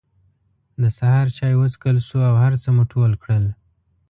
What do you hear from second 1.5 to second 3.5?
وڅکل شو او هر څه مو ټول کړل.